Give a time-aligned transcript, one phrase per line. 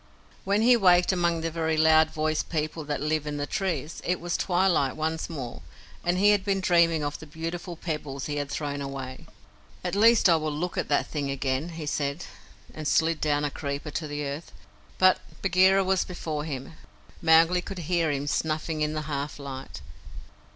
[0.45, 4.19] When he waked among the very loud voiced peoples that live in the trees, it
[4.19, 5.61] was twilight once more,
[6.03, 9.27] and he had been dreaming of the beautiful pebbles he had thrown away.
[9.83, 12.25] "At least I will look at the thing again," he said,
[12.73, 14.51] and slid down a creeper to the earth;
[14.97, 16.73] but Bagheera was before him.
[17.21, 19.81] Mowgli could hear him snuffing in the half light.